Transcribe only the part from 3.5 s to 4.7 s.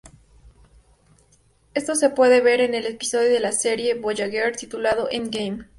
serie "Voyager"